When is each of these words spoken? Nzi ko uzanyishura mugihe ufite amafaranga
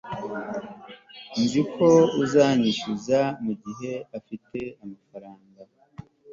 Nzi 1.41 1.61
ko 1.73 1.87
uzanyishura 2.23 3.19
mugihe 3.43 3.93
ufite 4.19 4.59
amafaranga 4.83 5.61